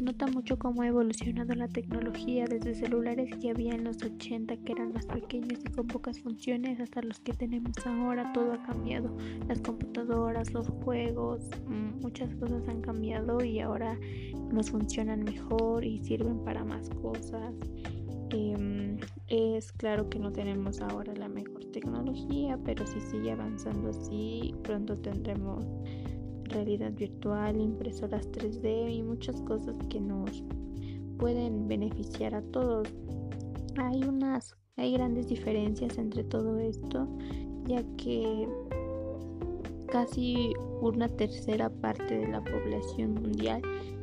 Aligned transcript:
nota 0.00 0.26
mucho 0.26 0.58
cómo 0.58 0.80
ha 0.80 0.86
evolucionado 0.86 1.54
la 1.54 1.68
tecnología 1.68 2.46
desde 2.46 2.74
celulares 2.74 3.36
que 3.36 3.50
había 3.50 3.74
en 3.74 3.84
los 3.84 4.02
80 4.02 4.56
que 4.58 4.72
eran 4.72 4.94
más 4.94 5.04
pequeños 5.04 5.60
y 5.62 5.70
con 5.70 5.86
pocas 5.86 6.18
funciones 6.20 6.80
hasta 6.80 7.02
los 7.02 7.20
que 7.20 7.34
tenemos 7.34 7.76
ahora. 7.84 8.32
Todo 8.32 8.54
ha 8.54 8.62
cambiado. 8.62 9.14
Las 9.48 9.60
computadoras, 9.60 10.52
los 10.54 10.68
juegos, 10.68 11.50
mm, 11.66 12.00
muchas 12.00 12.34
cosas 12.36 12.66
han 12.68 12.80
cambiado 12.80 13.44
y 13.44 13.60
ahora 13.60 13.98
nos 14.50 14.70
funcionan 14.70 15.24
mejor 15.24 15.84
y 15.84 15.98
sirven 15.98 16.42
para 16.42 16.64
más 16.64 16.88
cosas. 16.88 17.54
Em, 18.30 18.96
es 19.28 19.72
claro 19.72 20.08
que 20.08 20.18
no 20.18 20.32
tenemos 20.32 20.80
ahora 20.80 21.12
la 21.14 21.28
mejor 21.28 21.66
tecnología, 21.66 22.58
pero 22.64 22.86
si 22.86 22.98
sigue 23.00 23.32
avanzando 23.32 23.90
así, 23.90 24.54
pronto 24.62 24.96
tendremos 24.96 25.66
realidad 26.52 26.92
virtual, 26.92 27.60
impresoras 27.60 28.30
3D 28.32 28.94
y 28.94 29.02
muchas 29.02 29.40
cosas 29.42 29.76
que 29.88 30.00
nos 30.00 30.42
pueden 31.18 31.68
beneficiar 31.68 32.34
a 32.34 32.42
todos. 32.42 32.88
Hay 33.76 34.02
unas 34.04 34.56
hay 34.76 34.94
grandes 34.94 35.28
diferencias 35.28 35.98
entre 35.98 36.24
todo 36.24 36.58
esto, 36.58 37.06
ya 37.66 37.84
que 37.98 38.48
casi 39.90 40.54
una 40.80 41.08
tercera 41.08 41.68
parte 41.68 42.18
de 42.18 42.28
la 42.28 42.42
población 42.42 43.14
mundial 43.14 43.60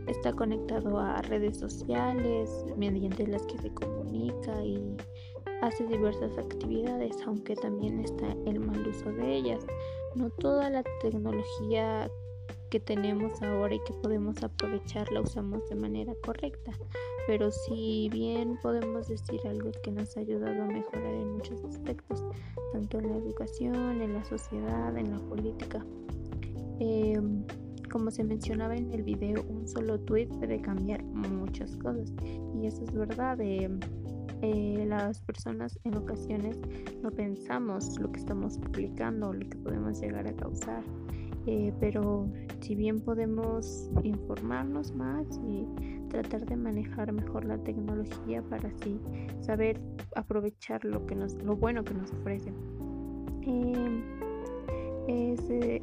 está 0.07 0.31
conectado 0.31 0.99
a 0.99 1.21
redes 1.23 1.57
sociales 1.57 2.65
mediante 2.77 3.25
las 3.25 3.41
que 3.47 3.57
se 3.57 3.73
comunica 3.73 4.63
y 4.63 4.95
hace 5.61 5.85
diversas 5.87 6.37
actividades, 6.37 7.17
aunque 7.25 7.55
también 7.55 7.99
está 7.99 8.27
el 8.45 8.59
mal 8.59 8.87
uso 8.87 9.11
de 9.11 9.37
ellas. 9.37 9.65
No 10.15 10.29
toda 10.29 10.69
la 10.69 10.83
tecnología 11.01 12.09
que 12.69 12.79
tenemos 12.79 13.41
ahora 13.41 13.75
y 13.75 13.79
que 13.83 13.93
podemos 13.93 14.41
aprovechar 14.43 15.11
la 15.11 15.21
usamos 15.21 15.67
de 15.69 15.75
manera 15.75 16.13
correcta. 16.25 16.71
Pero 17.27 17.51
si 17.51 18.09
bien 18.11 18.57
podemos 18.61 19.07
decir 19.07 19.39
algo 19.45 19.71
que 19.83 19.91
nos 19.91 20.15
ha 20.17 20.21
ayudado 20.21 20.63
a 20.63 20.67
mejorar 20.67 21.13
en 21.13 21.33
muchos 21.33 21.63
aspectos, 21.63 22.23
tanto 22.71 22.99
en 22.99 23.09
la 23.09 23.17
educación, 23.17 24.01
en 24.01 24.13
la 24.13 24.23
sociedad, 24.25 24.97
en 24.97 25.11
la 25.11 25.19
política. 25.19 25.85
Em, 26.79 27.43
como 27.91 28.11
se 28.11 28.23
mencionaba 28.23 28.75
en 28.75 28.91
el 28.91 29.03
video, 29.03 29.43
un 29.49 29.67
solo 29.67 29.99
tweet 29.99 30.27
puede 30.27 30.61
cambiar 30.61 31.03
muchas 31.03 31.75
cosas. 31.77 32.13
Y 32.55 32.67
eso 32.67 32.83
es 32.83 32.91
verdad. 32.93 33.39
Em, 33.41 33.79
eh, 34.41 34.85
las 34.87 35.19
personas 35.21 35.77
en 35.83 35.97
ocasiones 35.97 36.57
no 37.03 37.11
pensamos 37.11 37.99
lo 37.99 38.11
que 38.11 38.19
estamos 38.19 38.57
publicando, 38.57 39.33
lo 39.33 39.49
que 39.49 39.57
podemos 39.57 39.99
llegar 39.99 40.27
a 40.27 40.33
causar. 40.33 40.83
Eh, 41.47 41.73
pero 41.79 42.27
si 42.59 42.75
bien 42.75 42.99
podemos 42.99 43.89
informarnos 44.03 44.93
más 44.93 45.25
y 45.47 45.65
tratar 46.09 46.45
de 46.45 46.55
manejar 46.55 47.11
mejor 47.11 47.45
la 47.45 47.57
tecnología 47.57 48.41
para 48.43 48.69
así 48.69 48.99
saber 49.41 49.79
aprovechar 50.15 50.83
lo 50.83 51.05
que 51.05 51.15
nos 51.15 51.35
lo 51.43 51.55
bueno 51.55 51.83
que 51.83 51.93
nos 51.93 52.11
ofrece. 52.11 52.51
Em, 53.43 54.03
es 55.07 55.49
eh, 55.49 55.81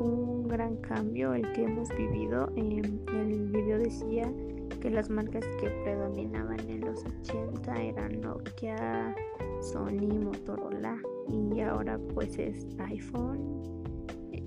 un 0.00 0.48
gran 0.48 0.76
cambio 0.76 1.34
el 1.34 1.50
que 1.52 1.64
hemos 1.64 1.88
vivido. 1.90 2.48
El 2.56 3.50
video 3.52 3.78
decía 3.78 4.32
que 4.80 4.90
las 4.90 5.10
marcas 5.10 5.44
que 5.60 5.68
predominaban 5.84 6.60
en 6.68 6.80
los 6.80 7.04
80 7.04 7.82
eran 7.82 8.20
Nokia, 8.20 9.14
Sony, 9.60 10.08
Motorola 10.22 10.98
y 11.28 11.60
ahora 11.60 11.98
pues 12.14 12.38
es 12.38 12.66
iPhone 12.78 13.56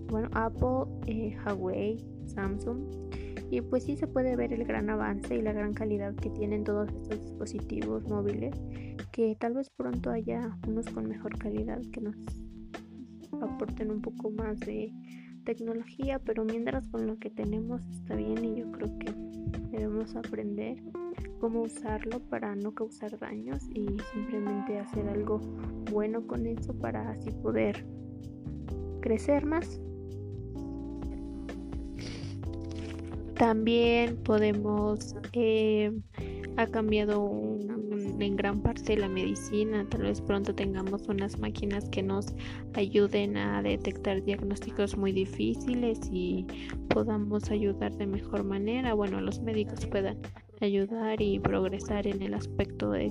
bueno, 0.10 0.30
Apple, 0.34 0.86
eh, 1.08 1.38
Huawei, 1.46 2.06
Samsung. 2.26 2.80
Y 3.52 3.62
pues 3.62 3.84
sí 3.84 3.96
se 3.96 4.06
puede 4.06 4.36
ver 4.36 4.54
el 4.54 4.64
gran 4.64 4.90
avance 4.90 5.36
y 5.36 5.42
la 5.42 5.54
gran 5.54 5.74
calidad 5.74 6.14
que 6.16 6.30
tienen 6.30 6.64
todos 6.64 6.90
estos 6.90 7.22
dispositivos 7.22 8.08
móviles, 8.08 8.56
que 9.12 9.36
tal 9.40 9.56
vez 9.56 9.70
pronto 9.72 10.12
haya 10.12 10.56
unos 10.68 10.86
con 10.88 11.08
mejor 11.08 11.38
calidad 11.40 11.82
que 11.92 12.02
nos 12.02 12.16
aporten 13.42 13.90
un 13.90 14.02
poco 14.02 14.30
más 14.30 14.60
de 14.60 14.94
tecnología, 15.46 16.20
pero 16.20 16.46
mientras 16.46 16.88
con 16.88 17.08
lo 17.08 17.18
que 17.18 17.32
tenemos 17.32 17.82
está 17.88 18.16
bien 18.16 18.44
y 18.46 18.60
yo 18.60 18.72
creo 18.72 19.00
que 19.00 19.12
debemos 19.72 20.16
aprender 20.16 20.84
cómo 21.40 21.62
usarlo 21.62 22.20
para 22.20 22.56
no 22.56 22.74
causar 22.74 23.18
daños 23.18 23.68
y 23.74 23.88
simplemente 24.14 24.78
hacer 24.78 25.08
algo 25.08 25.40
bueno 25.92 26.28
con 26.28 26.46
eso 26.46 26.78
para 26.78 27.12
así 27.12 27.32
poder 27.32 27.86
crecer 29.02 29.46
más 29.46 29.82
También 33.40 34.18
podemos, 34.18 35.16
eh, 35.32 35.94
ha 36.58 36.68
cambiado 36.68 37.32
en 38.20 38.36
gran 38.36 38.62
parte 38.62 38.98
la 38.98 39.08
medicina, 39.08 39.88
tal 39.90 40.02
vez 40.02 40.20
pronto 40.20 40.54
tengamos 40.54 41.08
unas 41.08 41.40
máquinas 41.40 41.88
que 41.88 42.04
nos 42.04 42.36
ayuden 42.74 43.38
a 43.38 43.62
detectar 43.62 44.22
diagnósticos 44.26 44.98
muy 44.98 45.14
difíciles 45.14 46.02
y 46.12 46.46
podamos 46.90 47.50
ayudar 47.50 47.96
de 47.96 48.08
mejor 48.08 48.44
manera, 48.44 48.94
bueno, 48.94 49.22
los 49.22 49.40
médicos 49.40 49.86
puedan 49.86 50.18
ayudar 50.60 51.22
y 51.22 51.40
progresar 51.40 52.08
en 52.08 52.22
el 52.22 52.34
aspecto 52.34 52.92
de 52.92 53.10